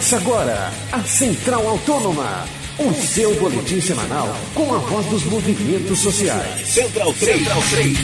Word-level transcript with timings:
Começa 0.00 0.16
agora 0.16 0.72
a 0.92 1.02
Central 1.02 1.68
Autônoma, 1.68 2.46
o 2.78 2.90
seu 2.94 3.38
boletim 3.38 3.82
semanal 3.82 4.28
com 4.54 4.74
a 4.74 4.78
voz 4.78 5.04
dos 5.08 5.26
movimentos 5.26 5.98
sociais. 5.98 6.66
Central 6.68 7.12
3. 7.12 7.36
Central 7.36 7.60
3. 7.70 7.98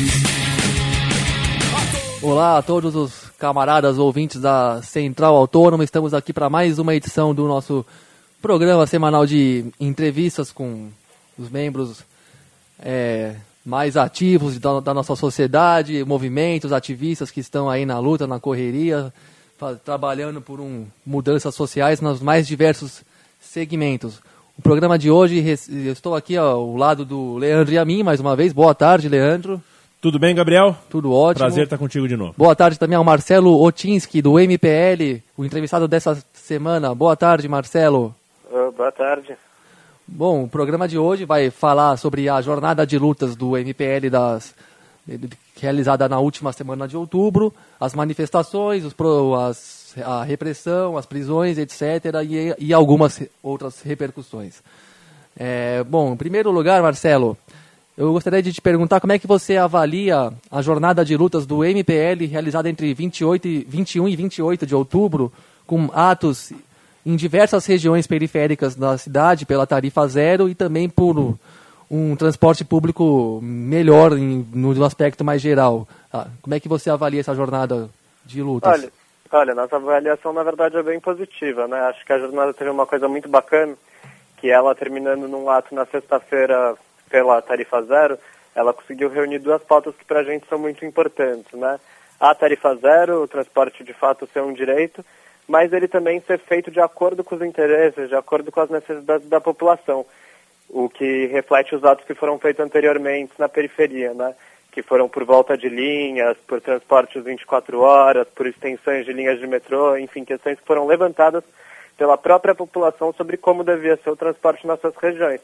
Olá 2.20 2.58
a 2.58 2.62
todos 2.62 2.94
os 2.94 3.30
camaradas 3.38 3.96
ouvintes 3.96 4.38
da 4.38 4.82
Central 4.82 5.36
Autônoma. 5.36 5.84
Estamos 5.84 6.12
aqui 6.12 6.34
para 6.34 6.50
mais 6.50 6.78
uma 6.78 6.94
edição 6.94 7.34
do 7.34 7.48
nosso 7.48 7.82
programa 8.42 8.86
semanal 8.86 9.24
de 9.24 9.64
entrevistas 9.80 10.52
com 10.52 10.90
os 11.38 11.48
membros 11.48 12.04
é, 12.78 13.36
mais 13.64 13.96
ativos 13.96 14.58
da, 14.58 14.80
da, 14.80 14.92
nossa 14.92 15.16
sociedade, 15.16 16.04
movimentos, 16.04 16.74
ativistas 16.74 17.30
que 17.30 17.40
estão 17.40 17.70
aí 17.70 17.86
na 17.86 17.98
luta, 17.98 18.26
na 18.26 18.38
correria, 18.38 19.10
trabalhando 19.84 20.40
por 20.40 20.60
um, 20.60 20.86
mudanças 21.04 21.54
sociais 21.54 22.00
nos 22.00 22.20
mais 22.20 22.46
diversos 22.46 23.02
segmentos. 23.40 24.20
O 24.58 24.62
programa 24.62 24.98
de 24.98 25.10
hoje, 25.10 25.44
eu 25.68 25.92
estou 25.92 26.14
aqui 26.14 26.36
ao 26.36 26.76
lado 26.76 27.04
do 27.04 27.36
Leandro 27.36 27.74
e 27.74 27.78
a 27.78 27.84
mim, 27.84 28.02
mais 28.02 28.20
uma 28.20 28.34
vez. 28.34 28.52
Boa 28.52 28.74
tarde, 28.74 29.08
Leandro. 29.08 29.60
Tudo 30.00 30.18
bem, 30.18 30.34
Gabriel? 30.34 30.76
Tudo 30.88 31.12
ótimo. 31.12 31.40
Prazer 31.40 31.64
estar 31.64 31.78
contigo 31.78 32.06
de 32.06 32.16
novo. 32.16 32.34
Boa 32.36 32.54
tarde 32.54 32.78
também 32.78 32.96
ao 32.96 33.04
Marcelo 33.04 33.60
Otinski, 33.62 34.22
do 34.22 34.38
MPL, 34.38 35.22
o 35.36 35.44
entrevistado 35.44 35.88
dessa 35.88 36.22
semana. 36.32 36.94
Boa 36.94 37.16
tarde, 37.16 37.48
Marcelo. 37.48 38.14
Uh, 38.50 38.70
boa 38.72 38.92
tarde. 38.92 39.36
Bom, 40.06 40.44
o 40.44 40.48
programa 40.48 40.86
de 40.86 40.96
hoje 40.96 41.24
vai 41.24 41.50
falar 41.50 41.96
sobre 41.96 42.28
a 42.28 42.40
jornada 42.40 42.86
de 42.86 42.96
lutas 42.96 43.34
do 43.34 43.56
MPL 43.56 44.08
das, 44.08 44.54
realizada 45.60 46.08
na 46.08 46.18
última 46.18 46.52
semana 46.52 46.86
de 46.86 46.96
outubro, 46.96 47.52
as 47.80 47.94
manifestações, 47.94 48.84
os, 48.84 48.94
as, 49.40 49.94
a 50.04 50.22
repressão, 50.22 50.96
as 50.96 51.06
prisões, 51.06 51.58
etc., 51.58 52.04
e, 52.28 52.66
e 52.66 52.72
algumas 52.72 53.22
outras 53.42 53.80
repercussões. 53.82 54.62
É, 55.38 55.84
bom, 55.84 56.12
em 56.12 56.16
primeiro 56.16 56.50
lugar, 56.50 56.82
Marcelo, 56.82 57.36
eu 57.96 58.12
gostaria 58.12 58.42
de 58.42 58.52
te 58.52 58.60
perguntar 58.60 59.00
como 59.00 59.12
é 59.12 59.18
que 59.18 59.26
você 59.26 59.56
avalia 59.56 60.32
a 60.50 60.62
jornada 60.62 61.04
de 61.04 61.16
lutas 61.16 61.46
do 61.46 61.64
MPL 61.64 62.26
realizada 62.30 62.68
entre 62.68 62.92
28 62.92 63.48
e, 63.48 63.66
21 63.68 64.08
e 64.08 64.16
28 64.16 64.66
de 64.66 64.74
outubro, 64.74 65.32
com 65.66 65.90
atos 65.94 66.52
em 67.06 67.16
diversas 67.16 67.64
regiões 67.64 68.06
periféricas 68.06 68.74
da 68.74 68.98
cidade 68.98 69.46
pela 69.46 69.66
tarifa 69.66 70.06
zero 70.08 70.48
e 70.48 70.54
também 70.54 70.88
por 70.88 71.38
um 71.90 72.16
transporte 72.16 72.64
público 72.64 73.40
melhor 73.42 74.12
em, 74.12 74.46
no 74.52 74.84
aspecto 74.84 75.24
mais 75.24 75.40
geral. 75.40 75.86
Ah, 76.12 76.26
como 76.42 76.54
é 76.54 76.60
que 76.60 76.68
você 76.68 76.90
avalia 76.90 77.20
essa 77.20 77.34
jornada 77.34 77.88
de 78.24 78.42
lutas? 78.42 78.72
Olha, 78.72 78.92
olha, 79.32 79.54
nossa 79.54 79.76
avaliação 79.76 80.32
na 80.32 80.42
verdade 80.42 80.76
é 80.76 80.82
bem 80.82 81.00
positiva, 81.00 81.68
né? 81.68 81.78
Acho 81.82 82.04
que 82.04 82.12
a 82.12 82.18
jornada 82.18 82.52
teve 82.52 82.70
uma 82.70 82.86
coisa 82.86 83.08
muito 83.08 83.28
bacana, 83.28 83.74
que 84.36 84.50
ela 84.50 84.74
terminando 84.74 85.28
num 85.28 85.48
ato 85.48 85.74
na 85.74 85.86
sexta-feira 85.86 86.74
pela 87.08 87.40
tarifa 87.40 87.82
zero, 87.82 88.18
ela 88.54 88.72
conseguiu 88.72 89.08
reunir 89.08 89.38
duas 89.38 89.62
pautas 89.62 89.94
que 89.96 90.04
para 90.04 90.20
a 90.20 90.24
gente 90.24 90.46
são 90.48 90.58
muito 90.58 90.84
importantes, 90.84 91.52
né? 91.52 91.78
A 92.18 92.34
tarifa 92.34 92.74
zero, 92.76 93.22
o 93.22 93.28
transporte 93.28 93.84
de 93.84 93.92
fato 93.92 94.28
ser 94.32 94.42
um 94.42 94.52
direito, 94.52 95.04
mas 95.46 95.72
ele 95.72 95.86
também 95.86 96.20
ser 96.20 96.38
feito 96.40 96.70
de 96.70 96.80
acordo 96.80 97.22
com 97.22 97.36
os 97.36 97.42
interesses, 97.42 98.08
de 98.08 98.16
acordo 98.16 98.50
com 98.50 98.60
as 98.60 98.70
necessidades 98.70 99.28
da 99.28 99.40
população 99.40 100.04
o 100.68 100.88
que 100.88 101.26
reflete 101.26 101.74
os 101.74 101.84
atos 101.84 102.04
que 102.04 102.14
foram 102.14 102.38
feitos 102.38 102.64
anteriormente 102.64 103.32
na 103.38 103.48
periferia, 103.48 104.12
né? 104.14 104.34
que 104.76 104.82
foram 104.82 105.08
por 105.08 105.24
volta 105.24 105.56
de 105.56 105.70
linhas, 105.70 106.36
por 106.46 106.60
transportes 106.60 107.24
24 107.24 107.80
horas, 107.80 108.28
por 108.28 108.46
extensões 108.46 109.06
de 109.06 109.12
linhas 109.12 109.40
de 109.40 109.46
metrô, 109.46 109.96
enfim, 109.96 110.22
questões 110.22 110.60
que 110.60 110.66
foram 110.66 110.86
levantadas 110.86 111.42
pela 111.96 112.18
própria 112.18 112.54
população 112.54 113.10
sobre 113.14 113.38
como 113.38 113.64
devia 113.64 113.96
ser 113.96 114.10
o 114.10 114.16
transporte 114.16 114.66
nessas 114.66 114.94
regiões. 114.96 115.40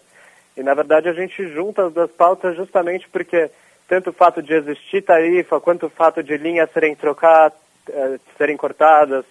E, 0.55 0.62
na 0.62 0.75
verdade, 0.75 1.09
a 1.09 1.15
gente 1.15 1.47
junta 1.49 1.87
as 1.87 1.94
duas 1.94 2.11
pautas 2.11 2.55
justamente 2.56 3.09
porque 3.09 3.50
tanto 3.88 4.11
o 4.11 4.12
fato 4.12 4.43
de 4.43 4.53
existir 4.53 5.03
tarifa, 5.03 5.61
quanto 5.61 5.87
o 5.87 5.91
fato 5.91 6.22
de 6.22 6.37
linhas 6.37 6.71
serem 6.71 6.94
trocadas, 6.94 7.59
eh, 7.88 8.19
serem 8.37 8.56
cortadas, 8.56 9.25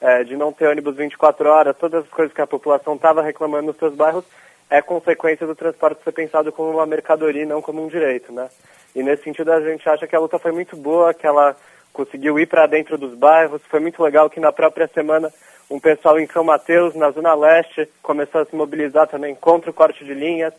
eh, 0.00 0.24
de 0.24 0.34
não 0.34 0.52
ter 0.52 0.66
ônibus 0.66 0.96
24 0.96 1.48
horas, 1.48 1.76
todas 1.76 2.04
as 2.04 2.10
coisas 2.10 2.34
que 2.34 2.40
a 2.40 2.46
população 2.46 2.94
estava 2.94 3.22
reclamando 3.22 3.66
nos 3.66 3.76
seus 3.76 3.94
bairros, 3.94 4.24
é 4.72 4.80
consequência 4.80 5.46
do 5.46 5.54
transporte 5.54 6.02
ser 6.02 6.12
pensado 6.12 6.50
como 6.50 6.70
uma 6.70 6.86
mercadoria 6.86 7.42
e 7.42 7.46
não 7.46 7.60
como 7.60 7.84
um 7.84 7.88
direito, 7.88 8.32
né? 8.32 8.48
E 8.96 9.02
nesse 9.02 9.24
sentido 9.24 9.52
a 9.52 9.60
gente 9.60 9.86
acha 9.86 10.06
que 10.06 10.16
a 10.16 10.18
luta 10.18 10.38
foi 10.38 10.50
muito 10.50 10.74
boa, 10.78 11.12
que 11.12 11.26
ela 11.26 11.54
conseguiu 11.92 12.38
ir 12.38 12.46
para 12.46 12.66
dentro 12.66 12.96
dos 12.96 13.14
bairros. 13.14 13.60
Foi 13.68 13.80
muito 13.80 14.02
legal 14.02 14.30
que 14.30 14.40
na 14.40 14.50
própria 14.50 14.88
semana 14.88 15.30
um 15.70 15.78
pessoal 15.78 16.18
em 16.18 16.26
São 16.26 16.42
Mateus, 16.42 16.94
na 16.94 17.10
Zona 17.10 17.34
Leste, 17.34 17.86
começou 18.02 18.40
a 18.40 18.46
se 18.46 18.56
mobilizar 18.56 19.06
também 19.06 19.34
contra 19.34 19.70
o 19.70 19.74
corte 19.74 20.06
de 20.06 20.14
linhas. 20.14 20.54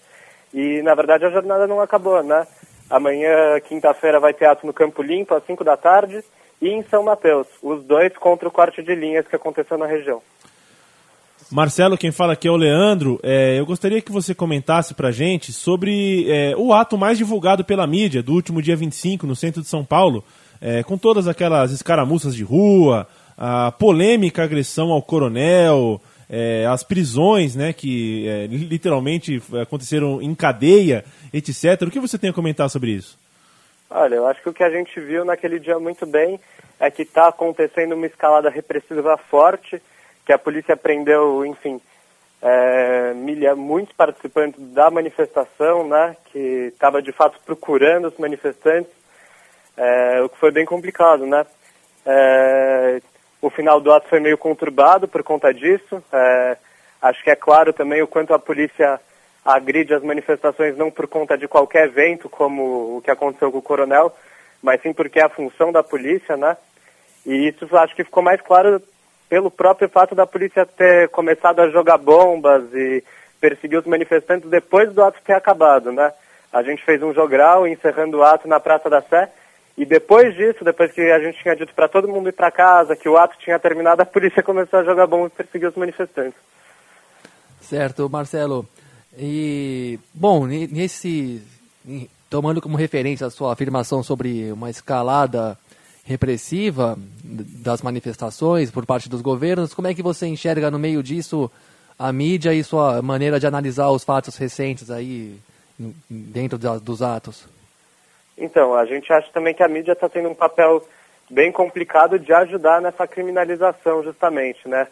E 0.53 0.83
na 0.83 0.93
verdade 0.93 1.25
a 1.25 1.31
jornada 1.31 1.65
não 1.65 1.81
acabou, 1.81 2.21
né? 2.21 2.45
Amanhã, 2.91 3.59
quinta-feira, 3.61 4.19
vai 4.19 4.35
ter 4.35 4.45
ato 4.45 4.67
no 4.67 4.73
Campo 4.73 5.01
Limpo, 5.01 5.33
às 5.33 5.43
5 5.45 5.63
da 5.63 5.75
tarde, 5.75 6.23
e 6.61 6.69
em 6.69 6.83
São 6.83 7.01
Mateus, 7.01 7.47
os 7.63 7.83
dois 7.83 8.15
contra 8.17 8.47
o 8.47 8.51
corte 8.51 8.83
de 8.83 8.93
linhas 8.93 9.27
que 9.27 9.35
aconteceu 9.35 9.75
na 9.75 9.87
região. 9.87 10.21
Marcelo, 11.51 11.97
quem 11.97 12.11
fala 12.11 12.33
aqui 12.33 12.47
é 12.47 12.51
o 12.51 12.55
Leandro. 12.55 13.19
É, 13.23 13.59
eu 13.59 13.65
gostaria 13.65 14.01
que 14.01 14.11
você 14.11 14.33
comentasse 14.33 14.93
pra 14.93 15.11
gente 15.11 15.51
sobre 15.51 16.25
é, 16.29 16.55
o 16.57 16.73
ato 16.73 16.97
mais 16.97 17.17
divulgado 17.17 17.63
pela 17.63 17.85
mídia 17.85 18.23
do 18.23 18.33
último 18.33 18.61
dia 18.61 18.75
25 18.75 19.27
no 19.27 19.35
centro 19.35 19.61
de 19.61 19.67
São 19.67 19.83
Paulo, 19.83 20.23
é, 20.61 20.83
com 20.83 20.97
todas 20.97 21.27
aquelas 21.27 21.71
escaramuças 21.71 22.35
de 22.35 22.43
rua, 22.43 23.07
a 23.37 23.71
polêmica 23.71 24.43
agressão 24.43 24.91
ao 24.91 25.01
coronel, 25.01 26.01
é, 26.29 26.65
as 26.65 26.83
prisões 26.83 27.55
né, 27.55 27.73
que 27.73 28.27
é, 28.27 28.47
literalmente 28.47 29.41
aconteceram 29.61 30.21
em 30.21 30.33
cadeia, 30.33 31.03
etc. 31.31 31.81
O 31.83 31.91
que 31.91 31.99
você 31.99 32.17
tem 32.17 32.29
a 32.29 32.33
comentar 32.33 32.69
sobre 32.69 32.91
isso? 32.91 33.17
Olha, 33.89 34.15
eu 34.15 34.27
acho 34.27 34.41
que 34.41 34.49
o 34.49 34.53
que 34.53 34.63
a 34.63 34.71
gente 34.71 34.99
viu 34.99 35.23
naquele 35.23 35.59
dia 35.59 35.77
muito 35.77 36.05
bem 36.05 36.39
é 36.79 36.89
que 36.89 37.03
está 37.03 37.27
acontecendo 37.27 37.93
uma 37.93 38.07
escalada 38.07 38.49
repressiva 38.49 39.17
forte 39.17 39.79
que 40.25 40.33
a 40.33 40.37
polícia 40.37 40.75
prendeu, 40.75 41.45
enfim, 41.45 41.81
é, 42.41 43.13
milha, 43.13 43.55
muitos 43.55 43.95
participantes 43.95 44.59
da 44.73 44.89
manifestação, 44.89 45.87
né, 45.87 46.15
que 46.31 46.71
estava 46.73 47.01
de 47.01 47.11
fato 47.11 47.39
procurando 47.45 48.07
os 48.07 48.17
manifestantes, 48.17 48.91
é, 49.77 50.21
o 50.21 50.29
que 50.29 50.37
foi 50.37 50.51
bem 50.51 50.65
complicado, 50.65 51.25
né. 51.25 51.45
É, 52.05 53.01
o 53.41 53.49
final 53.49 53.81
do 53.81 53.91
ato 53.91 54.07
foi 54.07 54.19
meio 54.19 54.37
conturbado 54.37 55.07
por 55.07 55.21
conta 55.21 55.53
disso. 55.53 56.01
É, 56.11 56.57
acho 57.01 57.21
que 57.23 57.29
é 57.29 57.35
claro 57.35 57.73
também 57.73 58.01
o 58.01 58.07
quanto 58.07 58.33
a 58.33 58.39
polícia 58.39 58.99
agride 59.43 59.93
as 59.93 60.01
manifestações 60.01 60.77
não 60.77 60.89
por 60.89 61.07
conta 61.07 61.37
de 61.37 61.47
qualquer 61.47 61.87
evento, 61.87 62.29
como 62.29 62.97
o 62.97 63.01
que 63.01 63.11
aconteceu 63.11 63.51
com 63.51 63.57
o 63.57 63.61
coronel, 63.61 64.15
mas 64.61 64.81
sim 64.81 64.93
porque 64.93 65.19
é 65.19 65.23
a 65.23 65.29
função 65.29 65.73
da 65.73 65.83
polícia, 65.83 66.37
né? 66.37 66.55
E 67.25 67.49
isso 67.49 67.67
acho 67.75 67.93
que 67.95 68.05
ficou 68.05 68.23
mais 68.23 68.39
claro 68.39 68.81
pelo 69.29 69.49
próprio 69.49 69.89
fato 69.89 70.13
da 70.13 70.25
polícia 70.25 70.65
ter 70.65 71.09
começado 71.09 71.59
a 71.59 71.69
jogar 71.69 71.97
bombas 71.97 72.63
e 72.73 73.03
perseguir 73.39 73.79
os 73.79 73.85
manifestantes 73.85 74.49
depois 74.49 74.93
do 74.93 75.03
ato 75.03 75.19
ter 75.23 75.33
acabado, 75.33 75.91
né? 75.91 76.13
A 76.51 76.61
gente 76.61 76.83
fez 76.85 77.01
um 77.01 77.13
jogral 77.13 77.67
encerrando 77.67 78.17
o 78.17 78.23
ato 78.23 78.47
na 78.47 78.59
Praça 78.59 78.89
da 78.89 79.01
Sé 79.01 79.29
e 79.77 79.85
depois 79.85 80.35
disso, 80.35 80.63
depois 80.63 80.91
que 80.91 81.01
a 81.01 81.19
gente 81.19 81.41
tinha 81.41 81.55
dito 81.55 81.73
para 81.73 81.87
todo 81.87 82.07
mundo 82.07 82.29
ir 82.29 82.33
para 82.33 82.51
casa, 82.51 82.95
que 82.95 83.09
o 83.09 83.17
ato 83.17 83.35
tinha 83.39 83.57
terminado, 83.57 84.01
a 84.01 84.05
polícia 84.05 84.41
começou 84.43 84.79
a 84.79 84.83
jogar 84.83 85.07
bombas 85.07 85.31
e 85.31 85.35
perseguir 85.35 85.67
os 85.67 85.75
manifestantes. 85.75 86.39
Certo, 87.59 88.09
Marcelo. 88.09 88.67
E, 89.17 89.99
bom, 90.13 90.45
nesse, 90.45 91.41
tomando 92.29 92.61
como 92.61 92.77
referência 92.77 93.27
a 93.27 93.31
sua 93.31 93.53
afirmação 93.53 94.03
sobre 94.03 94.51
uma 94.51 94.69
escalada 94.69 95.57
repressiva 96.03 96.97
das 97.23 97.81
manifestações 97.81 98.69
por 98.69 98.85
parte 98.85 99.09
dos 99.09 99.21
governos. 99.21 99.73
Como 99.73 99.87
é 99.87 99.93
que 99.93 100.03
você 100.03 100.27
enxerga 100.27 100.69
no 100.69 100.77
meio 100.77 101.01
disso 101.01 101.49
a 101.97 102.11
mídia 102.11 102.53
e 102.53 102.63
sua 102.63 103.01
maneira 103.01 103.39
de 103.39 103.47
analisar 103.47 103.89
os 103.89 104.03
fatos 104.03 104.35
recentes 104.37 104.91
aí 104.91 105.39
dentro 106.09 106.57
dos 106.57 107.01
atos? 107.01 107.47
Então, 108.37 108.73
a 108.73 108.85
gente 108.85 109.11
acha 109.13 109.29
também 109.31 109.53
que 109.53 109.63
a 109.63 109.67
mídia 109.67 109.93
está 109.93 110.09
tendo 110.09 110.29
um 110.29 110.35
papel 110.35 110.85
bem 111.29 111.51
complicado 111.51 112.19
de 112.19 112.33
ajudar 112.33 112.81
nessa 112.81 113.07
criminalização, 113.07 114.03
justamente, 114.03 114.67
né? 114.67 114.87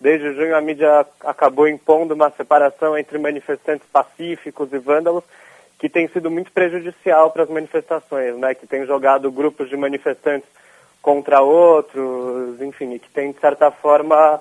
Desde 0.00 0.34
junho 0.34 0.56
a 0.56 0.60
mídia 0.60 1.06
acabou 1.20 1.68
impondo 1.68 2.14
uma 2.14 2.30
separação 2.30 2.98
entre 2.98 3.18
manifestantes 3.18 3.86
pacíficos 3.90 4.70
e 4.72 4.78
vândalos, 4.78 5.24
que 5.78 5.88
tem 5.88 6.08
sido 6.08 6.30
muito 6.30 6.50
prejudicial 6.52 7.30
para 7.30 7.42
as 7.42 7.50
manifestações, 7.50 8.36
né? 8.36 8.54
Que 8.54 8.66
tem 8.66 8.86
jogado 8.86 9.30
grupos 9.30 9.68
de 9.68 9.76
manifestantes 9.76 10.48
contra 11.02 11.40
outros, 11.40 12.60
enfim, 12.60 12.98
que 12.98 13.08
tem, 13.10 13.32
de 13.32 13.40
certa 13.40 13.70
forma, 13.70 14.40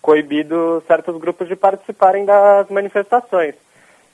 coibido 0.00 0.82
certos 0.86 1.16
grupos 1.18 1.48
de 1.48 1.56
participarem 1.56 2.24
das 2.24 2.68
manifestações. 2.68 3.54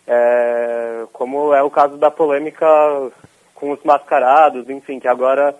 É, 0.06 1.04
como 1.12 1.52
é 1.52 1.62
o 1.62 1.70
caso 1.70 1.96
da 1.98 2.10
polêmica 2.10 2.66
com 3.54 3.72
os 3.72 3.82
mascarados, 3.82 4.70
enfim, 4.70 4.98
que 4.98 5.08
agora 5.08 5.54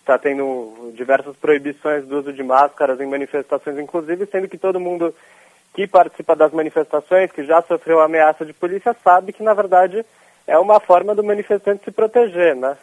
está 0.00 0.18
tendo 0.18 0.92
diversas 0.94 1.36
proibições 1.36 2.06
do 2.06 2.18
uso 2.18 2.32
de 2.32 2.42
máscaras 2.42 3.00
em 3.00 3.06
manifestações, 3.06 3.78
inclusive, 3.78 4.26
sendo 4.26 4.48
que 4.48 4.58
todo 4.58 4.80
mundo 4.80 5.14
que 5.74 5.86
participa 5.86 6.34
das 6.34 6.52
manifestações, 6.52 7.30
que 7.30 7.44
já 7.44 7.62
sofreu 7.62 8.00
ameaça 8.00 8.44
de 8.44 8.52
polícia, 8.52 8.96
sabe 9.04 9.32
que, 9.32 9.42
na 9.42 9.54
verdade, 9.54 10.04
é 10.48 10.58
uma 10.58 10.80
forma 10.80 11.14
do 11.14 11.22
manifestante 11.22 11.84
se 11.84 11.90
proteger, 11.90 12.56
né? 12.56 12.76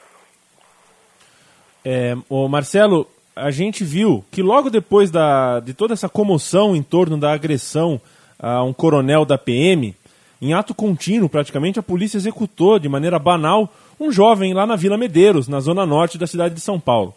É, 1.84 2.16
o 2.30 2.48
Marcelo, 2.48 3.08
a 3.36 3.50
gente 3.50 3.84
viu 3.84 4.24
que 4.32 4.42
logo 4.42 4.70
depois 4.70 5.10
da, 5.10 5.60
de 5.60 5.74
toda 5.74 5.94
essa 5.94 6.08
comoção 6.08 6.76
em 6.76 6.84
torno 6.84 7.18
da 7.18 7.34
agressão 7.34 8.00
a 8.40 8.64
um 8.64 8.72
coronel 8.72 9.26
da 9.26 9.38
PM, 9.38 9.96
em 10.42 10.54
ato 10.54 10.76
contínuo, 10.76 11.28
praticamente, 11.28 11.80
a 11.80 11.84
polícia 11.84 12.18
executou 12.18 12.78
de 12.78 12.88
maneira 12.88 13.18
banal 13.18 13.68
um 14.00 14.12
jovem 14.12 14.54
lá 14.54 14.68
na 14.68 14.76
Vila 14.76 14.98
Medeiros, 14.98 15.48
na 15.48 15.60
zona 15.60 15.86
norte 15.86 16.18
da 16.18 16.28
cidade 16.28 16.54
de 16.54 16.62
São 16.62 16.80
Paulo. 16.80 17.16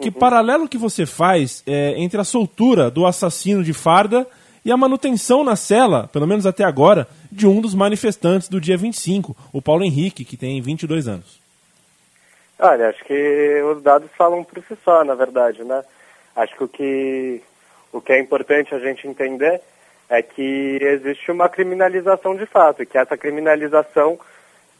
Que 0.00 0.08
uhum. 0.08 0.14
paralelo 0.14 0.68
que 0.68 0.78
você 0.78 1.04
faz 1.04 1.62
é, 1.66 1.94
entre 1.98 2.18
a 2.18 2.24
soltura 2.24 2.90
do 2.90 3.04
assassino 3.04 3.62
de 3.62 3.74
farda 3.74 4.26
e 4.64 4.72
a 4.72 4.76
manutenção 4.76 5.44
na 5.44 5.56
cela, 5.56 6.08
pelo 6.08 6.26
menos 6.26 6.46
até 6.46 6.64
agora, 6.64 7.06
de 7.32 7.46
um 7.46 7.62
dos 7.62 7.74
manifestantes 7.74 8.48
do 8.48 8.60
dia 8.60 8.76
25, 8.76 9.34
o 9.52 9.62
Paulo 9.62 9.82
Henrique, 9.82 10.24
que 10.24 10.36
tem 10.36 10.60
22 10.60 11.08
anos? 11.08 11.40
Olha, 12.58 12.90
acho 12.90 13.02
que 13.04 13.62
os 13.62 13.82
dados 13.82 14.10
falam 14.16 14.44
por 14.44 14.62
si 14.62 14.76
só, 14.84 15.02
na 15.02 15.14
verdade, 15.14 15.64
né? 15.64 15.82
Acho 16.36 16.54
que 16.54 16.64
o 16.64 16.68
que, 16.68 17.42
o 17.90 18.00
que 18.00 18.12
é 18.12 18.20
importante 18.20 18.74
a 18.74 18.78
gente 18.78 19.08
entender 19.08 19.60
é 20.10 20.22
que 20.22 20.78
existe 20.80 21.32
uma 21.32 21.48
criminalização 21.48 22.36
de 22.36 22.44
fato, 22.44 22.82
e 22.82 22.86
que 22.86 22.98
essa 22.98 23.16
criminalização 23.16 24.20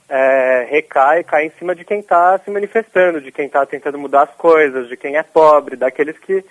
é, 0.08 0.66
recai, 0.68 1.24
cai 1.24 1.46
em 1.46 1.52
cima 1.58 1.74
de 1.74 1.86
quem 1.86 2.00
está 2.00 2.38
se 2.38 2.50
manifestando, 2.50 3.18
de 3.18 3.32
quem 3.32 3.46
está 3.46 3.64
tentando 3.64 3.98
mudar 3.98 4.24
as 4.24 4.34
coisas, 4.34 4.88
de 4.88 4.96
quem 4.96 5.16
é 5.16 5.22
pobre, 5.22 5.74
daqueles 5.74 6.18
que, 6.18 6.44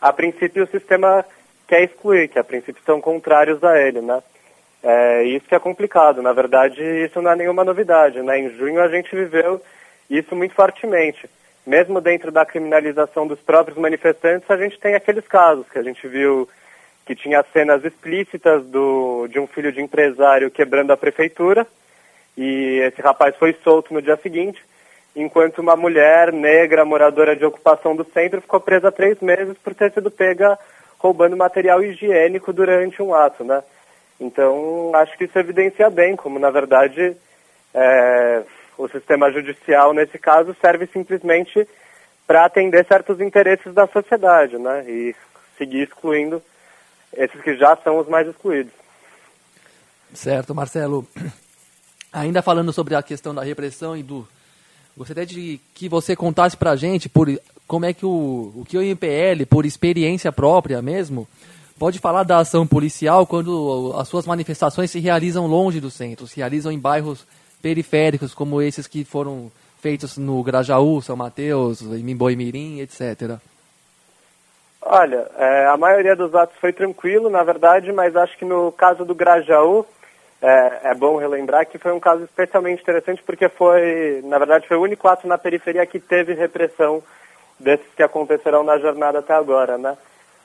a 0.00 0.12
princípio, 0.12 0.62
o 0.62 0.68
sistema 0.68 1.24
quer 1.66 1.82
excluir, 1.82 2.28
que 2.28 2.38
a 2.38 2.44
princípio 2.44 2.80
são 2.86 3.00
contrários 3.00 3.62
a 3.64 3.76
ele, 3.76 4.00
né? 4.00 4.22
É, 4.82 5.24
isso 5.24 5.46
que 5.48 5.54
é 5.54 5.58
complicado. 5.58 6.22
Na 6.22 6.32
verdade, 6.32 6.82
isso 7.04 7.20
não 7.20 7.32
é 7.32 7.36
nenhuma 7.36 7.64
novidade, 7.64 8.22
né? 8.22 8.38
Em 8.38 8.50
junho 8.50 8.80
a 8.80 8.88
gente 8.88 9.14
viveu 9.14 9.60
isso 10.08 10.34
muito 10.34 10.54
fortemente. 10.54 11.28
Mesmo 11.66 12.00
dentro 12.00 12.32
da 12.32 12.46
criminalização 12.46 13.26
dos 13.26 13.40
próprios 13.40 13.76
manifestantes, 13.78 14.50
a 14.50 14.56
gente 14.56 14.78
tem 14.78 14.94
aqueles 14.94 15.26
casos 15.26 15.68
que 15.68 15.78
a 15.78 15.82
gente 15.82 16.06
viu 16.08 16.48
que 17.04 17.14
tinha 17.14 17.44
cenas 17.52 17.84
explícitas 17.84 18.64
do, 18.66 19.26
de 19.28 19.40
um 19.40 19.46
filho 19.46 19.72
de 19.72 19.80
empresário 19.80 20.50
quebrando 20.50 20.92
a 20.92 20.96
prefeitura, 20.96 21.66
e 22.36 22.80
esse 22.80 23.00
rapaz 23.00 23.34
foi 23.36 23.56
solto 23.64 23.92
no 23.92 24.02
dia 24.02 24.16
seguinte, 24.18 24.62
enquanto 25.16 25.58
uma 25.58 25.74
mulher 25.74 26.32
negra, 26.32 26.84
moradora 26.84 27.34
de 27.34 27.44
ocupação 27.44 27.96
do 27.96 28.04
centro, 28.12 28.42
ficou 28.42 28.60
presa 28.60 28.92
três 28.92 29.18
meses 29.20 29.56
por 29.58 29.74
ter 29.74 29.90
sido 29.92 30.10
pega 30.10 30.58
roubando 30.98 31.36
material 31.36 31.82
higiênico 31.82 32.52
durante 32.52 33.02
um 33.02 33.14
ato, 33.14 33.42
né? 33.42 33.62
Então, 34.20 34.90
acho 34.94 35.16
que 35.16 35.24
isso 35.24 35.38
evidencia 35.38 35.88
bem 35.90 36.16
como, 36.16 36.38
na 36.38 36.50
verdade, 36.50 37.16
é, 37.74 38.42
o 38.76 38.88
sistema 38.88 39.30
judicial, 39.30 39.92
nesse 39.92 40.18
caso, 40.18 40.56
serve 40.60 40.86
simplesmente 40.86 41.66
para 42.26 42.44
atender 42.44 42.84
certos 42.86 43.20
interesses 43.20 43.72
da 43.72 43.86
sociedade, 43.86 44.58
né? 44.58 44.84
E 44.88 45.14
seguir 45.56 45.82
excluindo 45.82 46.42
esses 47.12 47.40
que 47.40 47.56
já 47.56 47.76
são 47.76 47.98
os 47.98 48.08
mais 48.08 48.26
excluídos. 48.28 48.72
Certo, 50.12 50.54
Marcelo. 50.54 51.06
Ainda 52.12 52.42
falando 52.42 52.72
sobre 52.72 52.94
a 52.94 53.02
questão 53.02 53.34
da 53.34 53.42
repressão 53.42 53.96
e 53.96 54.02
do 54.02 54.26
Gostaria 54.98 55.24
de 55.24 55.60
que 55.74 55.88
você 55.88 56.16
contasse 56.16 56.56
para 56.56 56.72
a 56.72 56.76
gente 56.76 57.08
por 57.08 57.28
como 57.68 57.86
é 57.86 57.92
que 57.92 58.04
o, 58.04 58.52
o 58.56 58.64
que 58.68 58.76
o 58.76 58.82
MPL, 58.82 59.46
por 59.48 59.64
experiência 59.64 60.32
própria 60.32 60.82
mesmo, 60.82 61.28
pode 61.78 61.98
falar 61.98 62.24
da 62.24 62.38
ação 62.38 62.66
policial 62.66 63.26
quando 63.26 63.94
as 63.96 64.08
suas 64.08 64.26
manifestações 64.26 64.90
se 64.90 64.98
realizam 64.98 65.46
longe 65.46 65.80
do 65.80 65.90
centro, 65.90 66.26
se 66.26 66.38
realizam 66.38 66.72
em 66.72 66.78
bairros 66.78 67.26
periféricos, 67.62 68.34
como 68.34 68.60
esses 68.60 68.86
que 68.86 69.04
foram 69.04 69.50
feitos 69.80 70.18
no 70.18 70.42
Grajaú, 70.42 71.00
São 71.00 71.16
Mateus, 71.16 71.80
em 71.82 72.16
Boimirim, 72.16 72.80
etc. 72.80 73.38
Olha, 74.82 75.26
é, 75.36 75.66
a 75.66 75.76
maioria 75.76 76.16
dos 76.16 76.34
atos 76.34 76.56
foi 76.60 76.72
tranquilo, 76.72 77.28
na 77.28 77.42
verdade, 77.42 77.92
mas 77.92 78.16
acho 78.16 78.36
que 78.38 78.44
no 78.44 78.72
caso 78.72 79.04
do 79.04 79.14
Grajaú, 79.14 79.84
é, 80.40 80.90
é, 80.90 80.94
bom 80.94 81.16
relembrar 81.16 81.66
que 81.66 81.78
foi 81.78 81.92
um 81.92 82.00
caso 82.00 82.24
especialmente 82.24 82.80
interessante 82.80 83.22
porque 83.24 83.48
foi, 83.48 84.22
na 84.24 84.38
verdade, 84.38 84.68
foi 84.68 84.76
o 84.76 84.82
único 84.82 85.08
ato 85.08 85.26
na 85.26 85.36
periferia 85.36 85.84
que 85.84 85.98
teve 85.98 86.32
repressão 86.32 87.02
desses 87.58 87.86
que 87.96 88.02
aconteceram 88.02 88.62
na 88.62 88.78
jornada 88.78 89.18
até 89.18 89.34
agora, 89.34 89.76
né? 89.76 89.96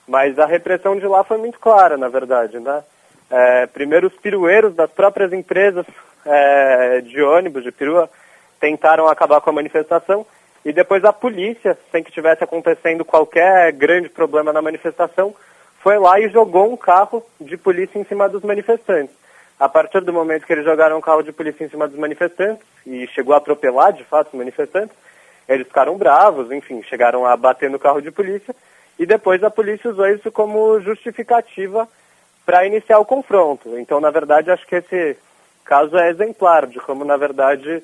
Mas 0.07 0.37
a 0.37 0.45
repressão 0.45 0.97
de 0.97 1.07
lá 1.07 1.23
foi 1.23 1.37
muito 1.37 1.59
clara, 1.59 1.97
na 1.97 2.09
verdade, 2.09 2.59
né? 2.59 2.83
É, 3.29 3.65
primeiro, 3.67 4.07
os 4.07 4.15
pirueiros 4.15 4.75
das 4.75 4.91
próprias 4.91 5.31
empresas 5.33 5.85
é, 6.25 7.01
de 7.01 7.21
ônibus, 7.21 7.63
de 7.63 7.71
perua, 7.71 8.09
tentaram 8.59 9.07
acabar 9.07 9.41
com 9.41 9.49
a 9.49 9.53
manifestação 9.53 10.25
e 10.65 10.71
depois 10.71 11.03
a 11.03 11.11
polícia, 11.11 11.77
sem 11.91 12.03
que 12.03 12.11
tivesse 12.11 12.43
acontecendo 12.43 13.03
qualquer 13.03 13.71
grande 13.73 14.09
problema 14.09 14.53
na 14.53 14.61
manifestação, 14.61 15.33
foi 15.81 15.97
lá 15.97 16.19
e 16.19 16.29
jogou 16.29 16.71
um 16.71 16.77
carro 16.77 17.25
de 17.39 17.57
polícia 17.57 17.99
em 17.99 18.05
cima 18.05 18.29
dos 18.29 18.43
manifestantes. 18.43 19.15
A 19.59 19.67
partir 19.67 20.01
do 20.01 20.13
momento 20.13 20.45
que 20.45 20.53
eles 20.53 20.65
jogaram 20.65 20.97
um 20.97 21.01
carro 21.01 21.21
de 21.21 21.31
polícia 21.31 21.65
em 21.65 21.69
cima 21.69 21.87
dos 21.87 21.97
manifestantes 21.97 22.65
e 22.85 23.07
chegou 23.07 23.33
a 23.33 23.37
atropelar, 23.37 23.93
de 23.93 24.03
fato, 24.03 24.27
os 24.27 24.33
manifestantes, 24.33 24.95
eles 25.47 25.67
ficaram 25.67 25.97
bravos, 25.97 26.51
enfim, 26.51 26.81
chegaram 26.83 27.25
a 27.25 27.35
bater 27.35 27.69
no 27.69 27.79
carro 27.79 28.01
de 28.01 28.11
polícia 28.11 28.55
e 28.97 29.05
depois 29.05 29.43
a 29.43 29.49
polícia 29.49 29.89
usou 29.89 30.07
isso 30.07 30.31
como 30.31 30.79
justificativa 30.81 31.87
para 32.45 32.65
iniciar 32.65 32.99
o 32.99 33.05
confronto. 33.05 33.77
Então, 33.77 33.99
na 33.99 34.11
verdade, 34.11 34.51
acho 34.51 34.65
que 34.67 34.75
esse 34.75 35.17
caso 35.63 35.97
é 35.97 36.09
exemplar 36.09 36.67
de 36.67 36.79
como, 36.79 37.05
na 37.05 37.17
verdade, 37.17 37.81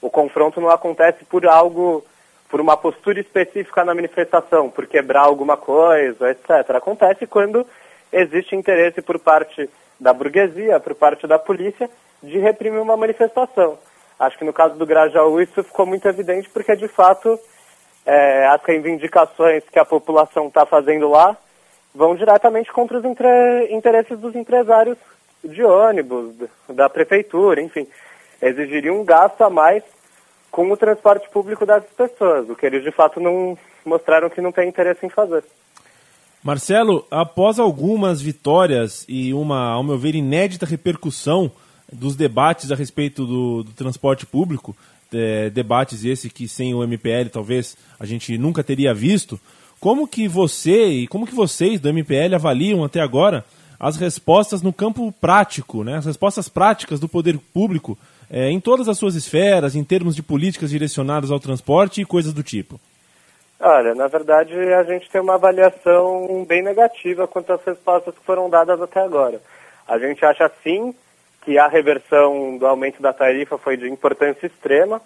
o 0.00 0.10
confronto 0.10 0.60
não 0.60 0.70
acontece 0.70 1.24
por 1.24 1.46
algo, 1.46 2.04
por 2.48 2.60
uma 2.60 2.76
postura 2.76 3.20
específica 3.20 3.84
na 3.84 3.94
manifestação, 3.94 4.70
por 4.70 4.86
quebrar 4.86 5.22
alguma 5.22 5.56
coisa, 5.56 6.30
etc. 6.30 6.70
Acontece 6.74 7.26
quando 7.26 7.66
existe 8.12 8.56
interesse 8.56 9.02
por 9.02 9.18
parte 9.18 9.68
da 9.98 10.12
burguesia, 10.12 10.80
por 10.80 10.94
parte 10.94 11.26
da 11.26 11.38
polícia, 11.38 11.88
de 12.22 12.38
reprimir 12.38 12.80
uma 12.80 12.96
manifestação. 12.96 13.78
Acho 14.18 14.38
que 14.38 14.44
no 14.44 14.52
caso 14.52 14.74
do 14.76 14.86
Grajaú 14.86 15.40
isso 15.40 15.62
ficou 15.62 15.86
muito 15.86 16.08
evidente 16.08 16.48
porque, 16.50 16.74
de 16.74 16.88
fato, 16.88 17.38
é, 18.10 18.46
as 18.48 18.60
reivindicações 18.64 19.62
que 19.70 19.78
a 19.78 19.84
população 19.84 20.48
está 20.48 20.66
fazendo 20.66 21.08
lá 21.08 21.36
vão 21.94 22.16
diretamente 22.16 22.72
contra 22.72 22.98
os 22.98 23.04
interesses 23.04 24.18
dos 24.18 24.34
empresários 24.34 24.98
de 25.44 25.62
ônibus, 25.62 26.34
da 26.68 26.88
prefeitura, 26.88 27.62
enfim. 27.62 27.86
Exigiriam 28.42 29.00
um 29.00 29.04
gasto 29.04 29.42
a 29.42 29.48
mais 29.48 29.84
com 30.50 30.68
o 30.72 30.76
transporte 30.76 31.30
público 31.30 31.64
das 31.64 31.84
pessoas, 31.84 32.50
o 32.50 32.56
que 32.56 32.66
eles 32.66 32.82
de 32.82 32.90
fato 32.90 33.20
não 33.20 33.56
mostraram 33.84 34.28
que 34.28 34.40
não 34.40 34.50
têm 34.50 34.68
interesse 34.68 35.06
em 35.06 35.08
fazer. 35.08 35.44
Marcelo, 36.42 37.06
após 37.12 37.60
algumas 37.60 38.20
vitórias 38.20 39.04
e 39.08 39.32
uma, 39.32 39.70
ao 39.70 39.84
meu 39.84 39.96
ver, 39.96 40.16
inédita 40.16 40.66
repercussão 40.66 41.52
dos 41.92 42.16
debates 42.16 42.72
a 42.72 42.74
respeito 42.74 43.24
do, 43.24 43.62
do 43.62 43.72
transporte 43.72 44.26
público, 44.26 44.74
é, 45.12 45.50
debates 45.50 46.04
esse 46.04 46.30
que 46.30 46.48
sem 46.48 46.74
o 46.74 46.82
MPL 46.82 47.28
talvez 47.32 47.76
a 47.98 48.06
gente 48.06 48.36
nunca 48.38 48.62
teria 48.62 48.94
visto, 48.94 49.38
como 49.80 50.06
que 50.06 50.28
você 50.28 50.86
e 50.86 51.06
como 51.06 51.26
que 51.26 51.34
vocês 51.34 51.80
do 51.80 51.88
MPL 51.88 52.34
avaliam 52.34 52.84
até 52.84 53.00
agora 53.00 53.44
as 53.78 53.96
respostas 53.96 54.60
no 54.60 54.72
campo 54.72 55.10
prático, 55.10 55.82
né, 55.82 55.96
as 55.96 56.04
respostas 56.04 56.48
práticas 56.48 57.00
do 57.00 57.08
poder 57.08 57.38
público 57.52 57.96
é, 58.30 58.50
em 58.50 58.60
todas 58.60 58.88
as 58.88 58.98
suas 58.98 59.14
esferas, 59.14 59.74
em 59.74 59.82
termos 59.82 60.14
de 60.14 60.22
políticas 60.22 60.70
direcionadas 60.70 61.30
ao 61.30 61.40
transporte 61.40 62.00
e 62.00 62.04
coisas 62.04 62.32
do 62.32 62.42
tipo? 62.42 62.78
Olha, 63.58 63.94
na 63.94 64.06
verdade 64.06 64.54
a 64.54 64.82
gente 64.84 65.10
tem 65.10 65.20
uma 65.20 65.34
avaliação 65.34 66.44
bem 66.46 66.62
negativa 66.62 67.26
quanto 67.26 67.52
às 67.52 67.64
respostas 67.64 68.14
que 68.14 68.24
foram 68.24 68.48
dadas 68.48 68.80
até 68.80 69.00
agora. 69.00 69.40
A 69.88 69.98
gente 69.98 70.24
acha 70.24 70.50
sim 70.62 70.94
que 71.42 71.58
a 71.58 71.66
reversão 71.68 72.56
do 72.58 72.66
aumento 72.66 73.00
da 73.00 73.12
tarifa 73.12 73.56
foi 73.58 73.76
de 73.76 73.88
importância 73.88 74.46
extrema, 74.46 75.00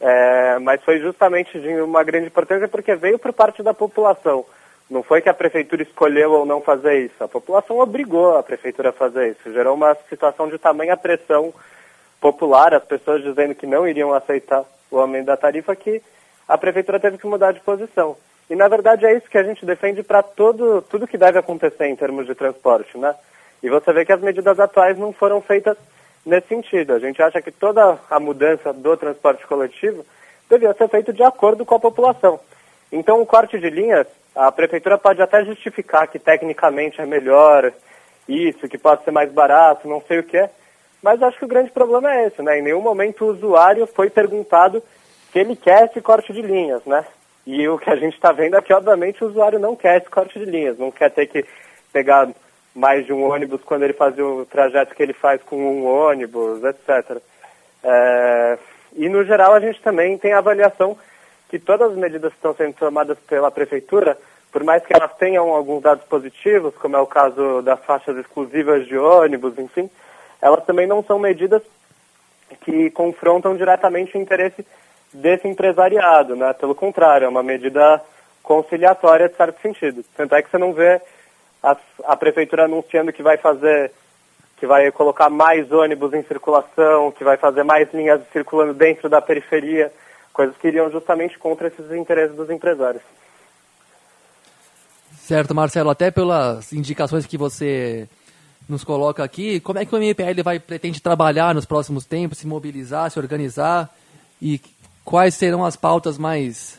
é, 0.00 0.58
mas 0.60 0.82
foi 0.82 1.00
justamente 1.00 1.58
de 1.60 1.68
uma 1.80 2.02
grande 2.02 2.26
importância 2.26 2.68
porque 2.68 2.94
veio 2.94 3.18
por 3.18 3.32
parte 3.32 3.62
da 3.62 3.74
população. 3.74 4.44
Não 4.88 5.02
foi 5.02 5.20
que 5.20 5.28
a 5.28 5.34
prefeitura 5.34 5.82
escolheu 5.82 6.32
ou 6.32 6.46
não 6.46 6.62
fazer 6.62 7.00
isso. 7.00 7.22
A 7.22 7.28
população 7.28 7.78
obrigou 7.78 8.38
a 8.38 8.42
prefeitura 8.42 8.88
a 8.88 8.92
fazer 8.92 9.32
isso. 9.32 9.52
Gerou 9.52 9.74
uma 9.74 9.94
situação 10.08 10.48
de 10.48 10.56
tamanha 10.56 10.96
pressão 10.96 11.52
popular, 12.20 12.72
as 12.72 12.84
pessoas 12.84 13.22
dizendo 13.22 13.54
que 13.54 13.66
não 13.66 13.86
iriam 13.86 14.14
aceitar 14.14 14.64
o 14.90 14.98
aumento 14.98 15.26
da 15.26 15.36
tarifa, 15.36 15.76
que 15.76 16.02
a 16.48 16.56
prefeitura 16.56 16.98
teve 16.98 17.18
que 17.18 17.26
mudar 17.26 17.52
de 17.52 17.60
posição. 17.60 18.16
E 18.48 18.56
na 18.56 18.66
verdade 18.66 19.04
é 19.04 19.14
isso 19.14 19.28
que 19.28 19.36
a 19.36 19.42
gente 19.42 19.66
defende 19.66 20.02
para 20.02 20.22
tudo 20.22 21.06
que 21.06 21.18
deve 21.18 21.38
acontecer 21.38 21.86
em 21.86 21.96
termos 21.96 22.26
de 22.26 22.34
transporte, 22.34 22.96
né? 22.96 23.14
E 23.62 23.68
você 23.68 23.92
vê 23.92 24.04
que 24.04 24.12
as 24.12 24.20
medidas 24.20 24.58
atuais 24.58 24.98
não 24.98 25.12
foram 25.12 25.40
feitas 25.40 25.76
nesse 26.24 26.48
sentido. 26.48 26.92
A 26.92 26.98
gente 26.98 27.22
acha 27.22 27.40
que 27.40 27.50
toda 27.50 27.98
a 28.10 28.20
mudança 28.20 28.72
do 28.72 28.96
transporte 28.96 29.46
coletivo 29.46 30.04
devia 30.48 30.72
ser 30.74 30.88
feita 30.88 31.12
de 31.12 31.22
acordo 31.22 31.64
com 31.64 31.74
a 31.74 31.80
população. 31.80 32.38
Então, 32.90 33.20
o 33.20 33.26
corte 33.26 33.58
de 33.58 33.68
linhas, 33.68 34.06
a 34.34 34.50
prefeitura 34.50 34.96
pode 34.96 35.20
até 35.20 35.44
justificar 35.44 36.08
que 36.08 36.18
tecnicamente 36.18 37.00
é 37.00 37.06
melhor 37.06 37.72
isso, 38.28 38.68
que 38.68 38.78
pode 38.78 39.04
ser 39.04 39.10
mais 39.10 39.30
barato, 39.32 39.88
não 39.88 40.02
sei 40.06 40.20
o 40.20 40.22
que 40.22 40.36
é, 40.36 40.50
mas 41.02 41.22
acho 41.22 41.38
que 41.38 41.44
o 41.44 41.48
grande 41.48 41.70
problema 41.70 42.12
é 42.12 42.26
esse, 42.26 42.42
né? 42.42 42.58
Em 42.58 42.62
nenhum 42.62 42.80
momento 42.80 43.24
o 43.24 43.28
usuário 43.28 43.86
foi 43.86 44.10
perguntado 44.10 44.82
se 45.32 45.38
ele 45.38 45.54
quer 45.54 45.86
esse 45.86 46.00
corte 46.00 46.32
de 46.32 46.42
linhas, 46.42 46.84
né? 46.84 47.04
E 47.46 47.66
o 47.68 47.78
que 47.78 47.88
a 47.88 47.96
gente 47.96 48.14
está 48.14 48.32
vendo 48.32 48.56
é 48.56 48.62
que, 48.62 48.72
obviamente, 48.74 49.24
o 49.24 49.28
usuário 49.28 49.58
não 49.58 49.74
quer 49.74 49.98
esse 49.98 50.10
corte 50.10 50.38
de 50.38 50.44
linhas, 50.44 50.78
não 50.78 50.90
quer 50.90 51.10
ter 51.10 51.26
que 51.26 51.44
pegar 51.92 52.28
mais 52.78 53.04
de 53.04 53.12
um 53.12 53.28
ônibus 53.28 53.60
quando 53.64 53.82
ele 53.82 53.92
faz 53.92 54.16
o 54.18 54.46
trajeto 54.46 54.94
que 54.94 55.02
ele 55.02 55.12
faz 55.12 55.42
com 55.42 55.56
um 55.56 55.84
ônibus, 55.84 56.62
etc. 56.62 57.20
É, 57.82 58.58
e, 58.94 59.08
no 59.08 59.24
geral, 59.24 59.52
a 59.52 59.60
gente 59.60 59.82
também 59.82 60.16
tem 60.16 60.32
a 60.32 60.38
avaliação 60.38 60.96
que 61.48 61.58
todas 61.58 61.90
as 61.90 61.96
medidas 61.96 62.30
que 62.30 62.38
estão 62.38 62.54
sendo 62.54 62.74
tomadas 62.74 63.18
pela 63.20 63.50
Prefeitura, 63.50 64.16
por 64.52 64.62
mais 64.62 64.86
que 64.86 64.94
elas 64.94 65.12
tenham 65.16 65.50
alguns 65.50 65.82
dados 65.82 66.04
positivos, 66.04 66.74
como 66.76 66.96
é 66.96 67.00
o 67.00 67.06
caso 67.06 67.62
das 67.62 67.80
faixas 67.84 68.16
exclusivas 68.16 68.86
de 68.86 68.96
ônibus, 68.96 69.58
enfim, 69.58 69.90
elas 70.40 70.64
também 70.64 70.86
não 70.86 71.02
são 71.02 71.18
medidas 71.18 71.62
que 72.60 72.90
confrontam 72.90 73.56
diretamente 73.56 74.16
o 74.16 74.20
interesse 74.20 74.64
desse 75.12 75.48
empresariado, 75.48 76.36
né? 76.36 76.52
Pelo 76.52 76.74
contrário, 76.74 77.24
é 77.24 77.28
uma 77.28 77.42
medida 77.42 78.00
conciliatória 78.42 79.28
de 79.28 79.36
certo 79.36 79.60
sentido. 79.60 80.04
Tanto 80.16 80.34
é 80.34 80.42
que 80.42 80.50
você 80.50 80.58
não 80.58 80.72
vê 80.72 81.00
a, 81.62 82.16
prefeitura 82.16 82.64
anunciando 82.64 83.12
que 83.12 83.22
vai 83.22 83.36
fazer, 83.36 83.92
que 84.56 84.66
vai 84.66 84.90
colocar 84.92 85.28
mais 85.28 85.70
ônibus 85.72 86.12
em 86.14 86.22
circulação, 86.22 87.12
que 87.12 87.24
vai 87.24 87.36
fazer 87.36 87.62
mais 87.62 87.92
linhas 87.92 88.20
circulando 88.32 88.74
dentro 88.74 89.08
da 89.08 89.20
periferia, 89.20 89.92
coisas 90.32 90.56
que 90.56 90.68
iriam 90.68 90.90
justamente 90.90 91.38
contra 91.38 91.68
esses 91.68 91.90
interesses 91.92 92.36
dos 92.36 92.50
empresários. 92.50 93.02
Certo, 95.16 95.54
Marcelo, 95.54 95.90
até 95.90 96.10
pelas 96.10 96.72
indicações 96.72 97.26
que 97.26 97.36
você 97.36 98.08
nos 98.68 98.84
coloca 98.84 99.24
aqui, 99.24 99.60
como 99.60 99.78
é 99.78 99.84
que 99.84 99.94
o 99.94 99.98
MPL 99.98 100.42
vai 100.42 100.58
pretende 100.58 101.00
trabalhar 101.00 101.54
nos 101.54 101.64
próximos 101.64 102.04
tempos, 102.04 102.38
se 102.38 102.46
mobilizar, 102.46 103.10
se 103.10 103.18
organizar 103.18 103.90
e 104.40 104.60
quais 105.04 105.34
serão 105.34 105.64
as 105.64 105.74
pautas 105.74 106.18
mais, 106.18 106.78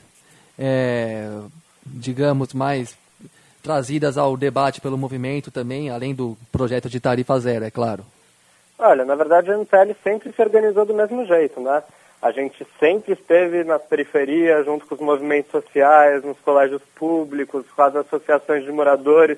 é, 0.57 1.29
digamos, 1.85 2.53
mais 2.53 2.95
trazidas 3.61 4.17
ao 4.17 4.35
debate 4.37 4.81
pelo 4.81 4.97
movimento 4.97 5.51
também, 5.51 5.89
além 5.89 6.13
do 6.13 6.37
projeto 6.51 6.89
de 6.89 6.99
tarifa 6.99 7.39
zero, 7.39 7.65
é 7.65 7.71
claro? 7.71 8.05
Olha, 8.77 9.03
na 9.03 9.15
verdade 9.15 9.51
a 9.51 9.55
MPL 9.55 9.93
sempre 10.03 10.31
se 10.31 10.41
organizou 10.41 10.85
do 10.85 10.93
mesmo 10.93 11.25
jeito, 11.25 11.59
né? 11.59 11.83
A 12.21 12.31
gente 12.31 12.65
sempre 12.79 13.13
esteve 13.13 13.63
nas 13.63 13.81
periferias, 13.83 14.65
junto 14.65 14.85
com 14.85 14.95
os 14.95 15.01
movimentos 15.01 15.51
sociais, 15.51 16.23
nos 16.23 16.37
colégios 16.39 16.81
públicos, 16.95 17.65
com 17.73 17.81
as 17.81 17.95
associações 17.95 18.65
de 18.65 18.71
moradores, 18.71 19.37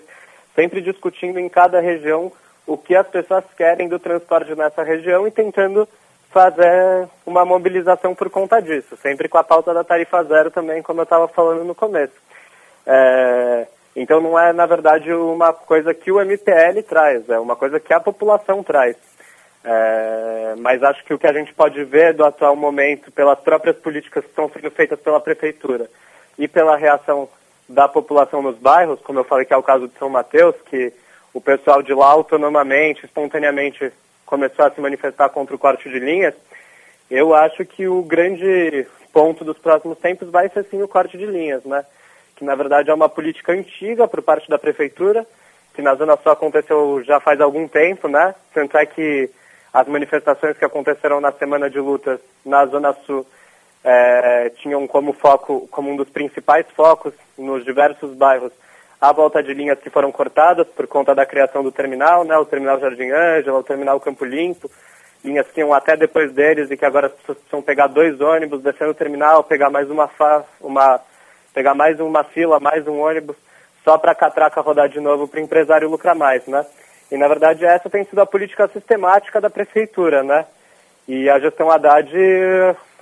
sempre 0.56 0.82
discutindo 0.82 1.40
em 1.40 1.48
cada 1.48 1.80
região 1.80 2.32
o 2.66 2.78
que 2.78 2.96
as 2.96 3.08
pessoas 3.08 3.44
querem 3.56 3.88
do 3.88 4.00
transporte 4.00 4.56
nessa 4.56 4.84
região 4.84 5.28
e 5.28 5.32
tentando 5.32 5.88
fazer 6.32 7.08
uma 7.26 7.46
mobilização 7.46 8.16
por 8.16 8.30
conta 8.30 8.62
disso, 8.62 8.96
sempre 8.98 9.28
com 9.28 9.38
a 9.38 9.44
pauta 9.44 9.74
da 9.74 9.84
tarifa 9.84 10.24
zero 10.24 10.50
também, 10.50 10.82
como 10.82 11.02
eu 11.02 11.04
estava 11.04 11.28
falando 11.28 11.64
no 11.64 11.76
começo. 11.76 12.14
É, 12.86 13.68
então 13.96 14.22
não 14.22 14.40
é, 14.40 14.54
na 14.54 14.66
verdade, 14.66 15.12
uma 15.12 15.54
coisa 15.54 15.94
que 15.94 16.12
o 16.12 16.22
MPL 16.22 16.82
traz, 16.88 17.30
é 17.30 17.40
uma 17.40 17.56
coisa 17.56 17.80
que 17.80 17.94
a 17.94 18.00
população 18.00 18.64
traz. 18.64 18.96
É, 19.64 20.56
mas 20.58 20.82
acho 20.82 21.04
que 21.06 21.14
o 21.14 21.20
que 21.20 21.28
a 21.28 21.34
gente 21.34 21.54
pode 21.54 21.84
ver 21.84 22.14
do 22.14 22.26
atual 22.26 22.56
momento, 22.56 23.12
pelas 23.12 23.40
próprias 23.40 23.76
políticas 23.78 24.24
que 24.24 24.30
estão 24.30 24.50
sendo 24.50 24.72
feitas 24.72 25.00
pela 25.00 25.20
prefeitura 25.20 25.88
e 26.38 26.48
pela 26.48 26.76
reação 26.76 27.30
da 27.70 27.88
população 27.88 28.42
nos 28.42 28.58
bairros, 28.58 29.00
como 29.02 29.20
eu 29.20 29.24
falei 29.24 29.46
que 29.46 29.54
é 29.54 29.58
o 29.58 29.64
caso 29.64 29.88
de 29.88 29.98
São 30.00 30.10
Mateus, 30.10 30.56
que 30.66 30.92
o 31.34 31.40
pessoal 31.40 31.82
de 31.82 31.94
lá 31.94 32.08
autonomamente, 32.08 33.06
espontaneamente 33.06 33.92
começou 34.26 34.66
a 34.66 34.72
se 34.72 34.82
manifestar 34.82 35.30
contra 35.30 35.56
o 35.56 35.60
corte 35.60 35.90
de 35.90 36.00
linhas, 36.00 36.34
eu 37.10 37.36
acho 37.36 37.66
que 37.66 37.88
o 37.88 38.02
grande 38.02 38.88
ponto 39.14 39.44
dos 39.44 39.58
próximos 39.58 39.98
tempos 40.00 40.30
vai 40.30 40.50
ser 40.50 40.66
sim 40.66 40.82
o 40.82 40.88
corte 40.88 41.18
de 41.18 41.26
linhas, 41.26 41.64
né? 41.66 41.86
Que 42.42 42.46
na 42.46 42.56
verdade 42.56 42.90
é 42.90 42.94
uma 42.96 43.08
política 43.08 43.52
antiga 43.54 44.08
por 44.08 44.24
parte 44.24 44.50
da 44.50 44.58
prefeitura, 44.58 45.28
que 45.76 45.82
na 45.84 45.94
Zona 45.94 46.18
Sul 46.18 46.32
aconteceu 46.32 47.04
já 47.04 47.20
faz 47.20 47.40
algum 47.40 47.68
tempo, 47.68 48.08
né? 48.08 48.34
Tanto 48.52 48.76
é 48.80 48.84
que 48.88 49.30
as 49.72 49.88
manifestações 49.88 50.58
que 50.58 50.66
aconteceram 50.66 51.22
na 51.22 51.32
semana 51.34 51.70
de 51.70 51.80
lutas 51.80 52.20
na 52.44 52.66
Zona 52.66 52.94
Sul 53.06 53.28
é, 53.84 54.50
tinham 54.58 54.88
como 54.88 55.14
foco, 55.14 55.68
como 55.70 55.92
um 55.92 55.96
dos 55.96 56.10
principais 56.10 56.66
focos 56.76 57.14
nos 57.38 57.64
diversos 57.64 58.12
bairros, 58.16 58.52
a 59.00 59.12
volta 59.12 59.44
de 59.44 59.54
linhas 59.54 59.78
que 59.78 59.92
foram 59.92 60.12
cortadas 60.12 60.68
por 60.70 60.88
conta 60.88 61.14
da 61.14 61.28
criação 61.28 61.62
do 61.62 61.72
terminal, 61.72 62.24
né, 62.24 62.36
o 62.40 62.46
terminal 62.46 62.80
Jardim 62.80 63.12
Ângela, 63.12 63.60
o 63.60 63.64
terminal 63.64 64.00
Campo 64.00 64.26
Limpo, 64.26 64.68
linhas 65.24 65.46
que 65.52 65.60
iam 65.60 65.76
até 65.76 65.96
depois 65.96 66.34
deles 66.34 66.72
e 66.72 66.76
que 66.76 66.86
agora 66.86 67.08
precisam 67.08 67.62
pegar 67.62 67.86
dois 67.86 68.20
ônibus, 68.20 68.64
descer 68.64 68.88
no 68.88 68.96
terminal, 68.96 69.44
pegar 69.44 69.70
mais 69.70 69.92
uma, 69.92 70.08
fa 70.08 70.44
uma 70.60 71.00
pegar 71.54 71.74
mais 71.74 72.00
uma 72.00 72.24
fila, 72.24 72.60
mais 72.60 72.88
um 72.88 73.00
ônibus, 73.00 73.36
só 73.84 73.98
para 73.98 74.12
a 74.12 74.16
catraca 74.16 74.62
rodar 74.62 74.90
de 74.90 75.00
novo 75.00 75.28
para 75.28 75.40
o 75.40 75.44
empresário 75.44 75.90
lucrar 75.90 76.16
mais, 76.16 76.46
né? 76.48 76.66
E 77.12 77.18
na 77.18 77.28
verdade 77.28 77.66
essa 77.66 77.90
tem 77.90 78.06
sido 78.06 78.20
a 78.22 78.26
política 78.26 78.68
sistemática 78.68 79.42
da 79.42 79.50
prefeitura, 79.50 80.24
né? 80.24 80.46
E 81.08 81.30
a 81.30 81.40
gestão 81.40 81.70
Haddad, 81.70 82.12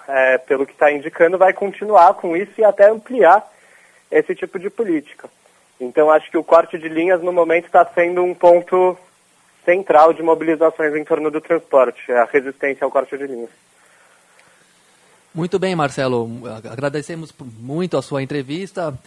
é, 0.08 0.38
pelo 0.40 0.66
que 0.66 0.72
está 0.72 0.92
indicando, 0.92 1.38
vai 1.38 1.54
continuar 1.54 2.14
com 2.16 2.36
isso 2.36 2.54
e 2.58 2.64
até 2.64 2.90
ampliar 2.90 3.48
esse 4.10 4.34
tipo 4.34 4.58
de 4.58 4.70
política. 4.70 5.30
Então 5.80 6.10
acho 6.10 6.30
que 6.32 6.38
o 6.38 6.44
corte 6.44 6.78
de 6.78 6.90
linhas 6.90 7.22
no 7.22 7.32
momento 7.32 7.66
está 7.66 7.86
sendo 7.86 8.24
um 8.24 8.34
ponto 8.34 8.98
central 9.64 10.14
de 10.14 10.24
mobilizações 10.24 10.96
em 10.96 11.04
torno 11.04 11.30
do 11.30 11.40
transporte, 11.40 12.12
a 12.12 12.26
resistência 12.26 12.84
ao 12.84 12.92
corte 12.92 13.18
de 13.18 13.28
linhas. 13.28 13.52
Muito 15.34 15.60
bem, 15.60 15.76
Marcelo. 15.76 16.30
Agradecemos 16.70 17.34
muito 17.60 17.98
a 17.98 18.02
sua 18.02 18.24
entrevista. 18.24 18.98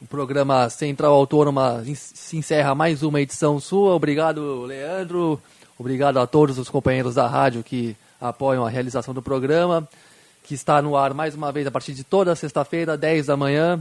O 0.00 0.06
programa 0.06 0.68
Central 0.68 1.14
Autônoma 1.14 1.82
se 1.94 2.36
encerra 2.36 2.74
mais 2.74 3.02
uma 3.02 3.20
edição 3.20 3.58
sua. 3.58 3.94
Obrigado, 3.94 4.62
Leandro. 4.62 5.40
Obrigado 5.78 6.18
a 6.18 6.26
todos 6.26 6.58
os 6.58 6.68
companheiros 6.68 7.14
da 7.14 7.26
rádio 7.26 7.62
que 7.62 7.96
apoiam 8.20 8.66
a 8.66 8.70
realização 8.70 9.12
do 9.12 9.22
programa, 9.22 9.88
que 10.44 10.54
está 10.54 10.80
no 10.80 10.96
ar 10.96 11.12
mais 11.14 11.34
uma 11.34 11.50
vez 11.50 11.66
a 11.66 11.70
partir 11.70 11.92
de 11.92 12.04
toda 12.04 12.36
sexta-feira, 12.36 12.96
10 12.96 13.26
da 13.26 13.36
manhã, 13.36 13.80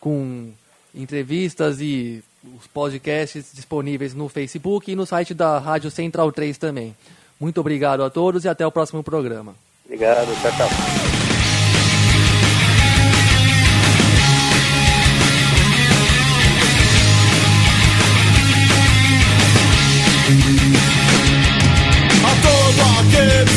com 0.00 0.50
entrevistas 0.94 1.80
e 1.80 2.24
os 2.58 2.66
podcasts 2.66 3.50
disponíveis 3.52 4.14
no 4.14 4.28
Facebook 4.28 4.90
e 4.90 4.96
no 4.96 5.06
site 5.06 5.32
da 5.32 5.58
Rádio 5.58 5.90
Central 5.90 6.32
3 6.32 6.58
também. 6.58 6.96
Muito 7.38 7.60
obrigado 7.60 8.02
a 8.02 8.10
todos 8.10 8.44
e 8.44 8.48
até 8.48 8.66
o 8.66 8.72
próximo 8.72 9.02
programa. 9.02 9.54
Obrigado, 9.92 10.34
tchau, 10.40 10.50
tchau. 10.52 10.68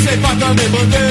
Sem 0.04 0.20
faca 0.20 0.54
nem 0.54 0.70
bandeira, 0.70 1.05